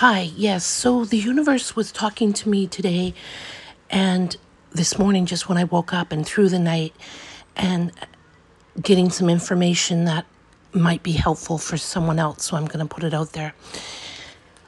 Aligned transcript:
Hi, 0.00 0.30
yes. 0.36 0.64
So 0.64 1.04
the 1.04 1.18
universe 1.18 1.74
was 1.74 1.90
talking 1.90 2.32
to 2.34 2.48
me 2.48 2.68
today 2.68 3.14
and 3.90 4.36
this 4.70 4.96
morning, 4.96 5.26
just 5.26 5.48
when 5.48 5.58
I 5.58 5.64
woke 5.64 5.92
up 5.92 6.12
and 6.12 6.24
through 6.24 6.50
the 6.50 6.58
night, 6.60 6.94
and 7.56 7.90
getting 8.80 9.10
some 9.10 9.28
information 9.28 10.04
that 10.04 10.24
might 10.72 11.02
be 11.02 11.10
helpful 11.10 11.58
for 11.58 11.76
someone 11.76 12.20
else. 12.20 12.44
So 12.44 12.56
I'm 12.56 12.66
going 12.66 12.78
to 12.78 12.86
put 12.86 13.02
it 13.02 13.12
out 13.12 13.32
there. 13.32 13.54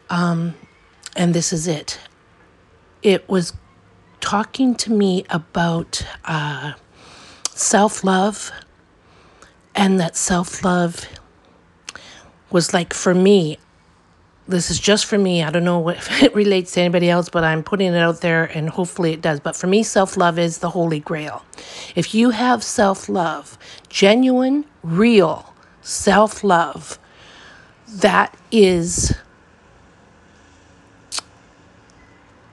Um, 0.08 0.56
and 1.14 1.32
this 1.32 1.52
is 1.52 1.68
it. 1.68 2.00
It 3.00 3.28
was 3.28 3.52
talking 4.18 4.74
to 4.74 4.90
me 4.90 5.24
about 5.30 6.04
uh, 6.24 6.72
self 7.50 8.02
love, 8.02 8.50
and 9.76 10.00
that 10.00 10.16
self 10.16 10.64
love 10.64 11.06
was 12.50 12.74
like 12.74 12.92
for 12.92 13.14
me, 13.14 13.58
this 14.50 14.70
is 14.70 14.78
just 14.78 15.06
for 15.06 15.18
me. 15.18 15.42
I 15.42 15.50
don't 15.50 15.64
know 15.64 15.88
if 15.90 16.22
it 16.22 16.34
relates 16.34 16.72
to 16.72 16.80
anybody 16.80 17.08
else, 17.08 17.28
but 17.28 17.44
I'm 17.44 17.62
putting 17.62 17.94
it 17.94 17.98
out 17.98 18.20
there 18.20 18.44
and 18.44 18.68
hopefully 18.68 19.12
it 19.12 19.22
does. 19.22 19.40
But 19.40 19.56
for 19.56 19.66
me, 19.66 19.82
self 19.82 20.16
love 20.16 20.38
is 20.38 20.58
the 20.58 20.70
holy 20.70 21.00
grail. 21.00 21.44
If 21.94 22.14
you 22.14 22.30
have 22.30 22.62
self 22.62 23.08
love, 23.08 23.58
genuine, 23.88 24.64
real 24.82 25.54
self 25.82 26.44
love, 26.44 26.98
that 27.88 28.36
is 28.50 29.16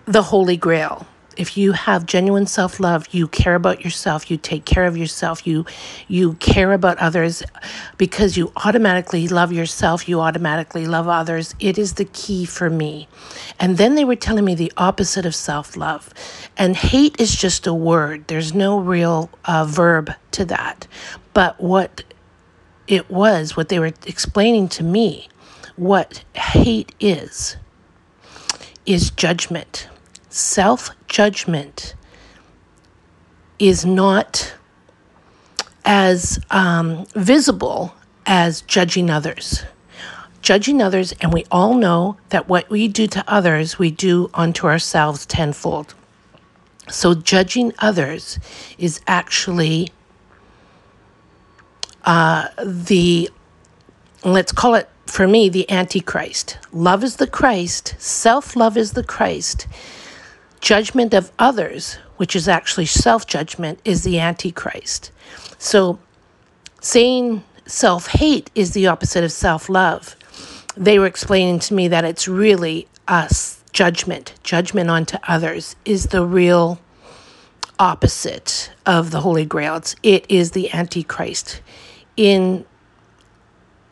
the 0.05 0.23
holy 0.23 0.57
grail 0.57 1.05
if 1.37 1.57
you 1.57 1.71
have 1.71 2.05
genuine 2.05 2.47
self-love 2.47 3.07
you 3.11 3.27
care 3.27 3.55
about 3.55 3.83
yourself 3.83 4.29
you 4.29 4.37
take 4.37 4.65
care 4.65 4.85
of 4.85 4.97
yourself 4.97 5.45
you 5.45 5.65
you 6.07 6.33
care 6.35 6.73
about 6.73 6.97
others. 6.97 7.43
Because 7.97 8.37
you 8.37 8.51
automatically 8.55 9.27
love 9.27 9.51
yourself 9.51 10.07
you 10.07 10.19
automatically 10.19 10.85
love 10.85 11.07
others. 11.07 11.55
It 11.59 11.77
is 11.77 11.93
the 11.93 12.05
key 12.05 12.45
for 12.45 12.69
me. 12.69 13.07
And 13.59 13.77
then 13.77 13.95
they 13.95 14.05
were 14.05 14.15
telling 14.15 14.45
me 14.45 14.55
the 14.55 14.71
opposite 14.77 15.25
of 15.25 15.35
self-love. 15.35 16.13
And 16.57 16.75
hate 16.75 17.19
is 17.19 17.35
just 17.35 17.67
a 17.67 17.73
word. 17.73 18.27
There's 18.27 18.53
no 18.53 18.79
real 18.79 19.29
uh, 19.45 19.65
verb 19.65 20.13
to 20.31 20.45
that. 20.45 20.87
But 21.33 21.59
what 21.61 22.03
it 22.87 23.09
was 23.09 23.57
what 23.57 23.69
they 23.69 23.79
were 23.79 23.93
explaining 24.05 24.69
to 24.69 24.83
me 24.83 25.27
what 25.75 26.23
hate 26.33 26.93
is 26.99 27.57
is 28.85 29.11
judgment. 29.11 29.89
Self 30.29 30.91
judgment 31.07 31.95
is 33.59 33.85
not 33.85 34.53
as 35.85 36.39
um, 36.51 37.05
visible 37.15 37.93
as 38.25 38.61
judging 38.61 39.09
others. 39.09 39.63
Judging 40.41 40.81
others, 40.81 41.13
and 41.19 41.33
we 41.33 41.45
all 41.51 41.73
know 41.73 42.17
that 42.29 42.47
what 42.47 42.69
we 42.69 42.87
do 42.87 43.07
to 43.07 43.23
others, 43.27 43.79
we 43.79 43.89
do 43.89 44.29
unto 44.33 44.67
ourselves 44.67 45.25
tenfold. 45.25 45.93
So, 46.89 47.15
judging 47.15 47.73
others 47.79 48.39
is 48.77 49.01
actually 49.07 49.91
uh, 52.05 52.47
the, 52.63 53.29
let's 54.23 54.53
call 54.53 54.75
it 54.75 54.87
for 55.05 55.27
me, 55.27 55.49
the 55.49 55.69
Antichrist. 55.69 56.57
Love 56.71 57.03
is 57.03 57.17
the 57.17 57.27
Christ, 57.27 57.95
self 57.97 58.55
love 58.55 58.77
is 58.77 58.93
the 58.93 59.03
Christ 59.03 59.67
Judgment 60.61 61.13
of 61.13 61.31
others, 61.37 61.95
which 62.17 62.35
is 62.35 62.47
actually 62.47 62.85
self 62.85 63.27
judgment, 63.27 63.79
is 63.85 64.03
the 64.03 64.19
Antichrist. 64.19 65.11
So 65.57 65.99
saying 66.81 67.43
self 67.65 68.07
hate 68.07 68.49
is 68.55 68.71
the 68.71 68.87
opposite 68.87 69.23
of 69.23 69.31
self 69.31 69.69
love. 69.69 70.15
They 70.75 70.99
were 70.99 71.07
explaining 71.07 71.59
to 71.59 71.73
me 71.73 71.87
that 71.87 72.05
it's 72.05 72.27
really 72.27 72.87
us, 73.07 73.63
judgment, 73.71 74.33
judgment 74.43 74.89
onto 74.89 75.17
others 75.27 75.75
is 75.85 76.07
the 76.07 76.25
real 76.25 76.79
opposite 77.79 78.71
of 78.85 79.11
the 79.11 79.21
Holy 79.21 79.45
Grail. 79.45 79.75
It's, 79.75 79.95
it 80.03 80.25
is 80.29 80.51
the 80.51 80.71
Antichrist. 80.73 81.61
In 82.15 82.65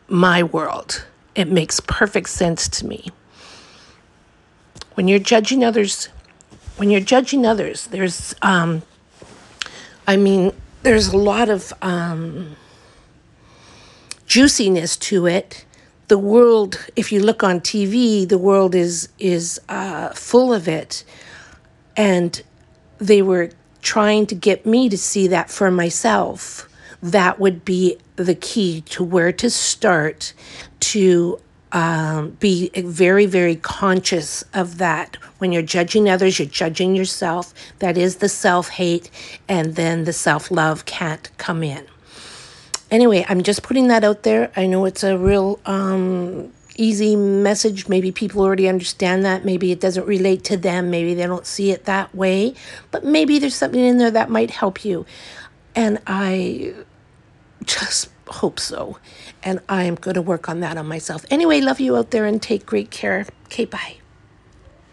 my 0.08 0.42
world, 0.42 1.04
it 1.34 1.48
makes 1.48 1.80
perfect 1.80 2.28
sense 2.28 2.68
to 2.68 2.86
me. 2.86 3.08
When 4.94 5.08
you're 5.08 5.18
judging 5.18 5.62
others 5.62 6.08
when 6.76 6.90
you're 6.90 7.00
judging 7.00 7.46
others, 7.46 7.86
there's, 7.86 8.34
um, 8.42 8.82
I 10.06 10.16
mean, 10.16 10.52
there's 10.82 11.08
a 11.08 11.16
lot 11.16 11.48
of 11.48 11.72
um, 11.82 12.56
juiciness 14.26 14.96
to 14.98 15.26
it. 15.26 15.64
The 16.08 16.18
world, 16.18 16.86
if 16.94 17.10
you 17.10 17.20
look 17.20 17.42
on 17.42 17.60
TV, 17.60 18.28
the 18.28 18.38
world 18.38 18.74
is 18.74 19.08
is 19.18 19.60
uh, 19.68 20.10
full 20.10 20.54
of 20.54 20.68
it, 20.68 21.02
and 21.96 22.40
they 22.98 23.22
were 23.22 23.50
trying 23.82 24.26
to 24.26 24.34
get 24.34 24.64
me 24.64 24.88
to 24.88 24.96
see 24.96 25.26
that 25.28 25.50
for 25.50 25.70
myself. 25.70 26.68
That 27.02 27.40
would 27.40 27.64
be 27.64 27.98
the 28.14 28.34
key 28.34 28.82
to 28.82 29.02
where 29.02 29.32
to 29.32 29.50
start 29.50 30.32
to 30.80 31.40
um, 31.72 32.30
be 32.40 32.70
very, 32.74 33.26
very 33.26 33.56
conscious 33.56 34.44
of 34.54 34.78
that. 34.78 35.16
When 35.38 35.52
you're 35.52 35.62
judging 35.62 36.08
others, 36.08 36.38
you're 36.38 36.48
judging 36.48 36.94
yourself. 36.94 37.52
That 37.80 37.98
is 37.98 38.16
the 38.16 38.28
self 38.28 38.68
hate, 38.68 39.10
and 39.48 39.74
then 39.74 40.04
the 40.04 40.12
self 40.12 40.50
love 40.50 40.84
can't 40.84 41.28
come 41.38 41.62
in. 41.62 41.86
Anyway, 42.90 43.26
I'm 43.28 43.42
just 43.42 43.62
putting 43.62 43.88
that 43.88 44.04
out 44.04 44.22
there. 44.22 44.52
I 44.56 44.66
know 44.66 44.84
it's 44.84 45.02
a 45.02 45.18
real 45.18 45.58
um, 45.66 46.52
easy 46.76 47.16
message. 47.16 47.88
Maybe 47.88 48.12
people 48.12 48.42
already 48.42 48.68
understand 48.68 49.24
that. 49.24 49.44
Maybe 49.44 49.72
it 49.72 49.80
doesn't 49.80 50.06
relate 50.06 50.44
to 50.44 50.56
them. 50.56 50.90
Maybe 50.90 51.14
they 51.14 51.26
don't 51.26 51.46
see 51.46 51.72
it 51.72 51.84
that 51.86 52.14
way. 52.14 52.54
But 52.92 53.04
maybe 53.04 53.38
there's 53.38 53.56
something 53.56 53.80
in 53.80 53.98
there 53.98 54.10
that 54.12 54.30
might 54.30 54.52
help 54.52 54.84
you. 54.84 55.04
And 55.74 56.00
I 56.06 56.74
just 57.64 58.08
hope 58.28 58.58
so. 58.60 58.98
And 59.42 59.60
I'm 59.68 59.94
going 59.94 60.14
to 60.14 60.22
work 60.22 60.48
on 60.48 60.60
that 60.60 60.76
on 60.76 60.86
myself. 60.86 61.24
Anyway, 61.30 61.60
love 61.60 61.80
you 61.80 61.96
out 61.96 62.10
there 62.10 62.24
and 62.24 62.40
take 62.42 62.66
great 62.66 62.90
care. 62.90 63.26
Okay, 63.46 63.64
bye. 63.64 63.96